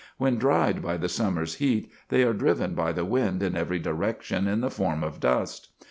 [0.17, 4.47] When dried by the summer's heat, they are driven by the wind in every direction
[4.47, 5.69] in the form of dust.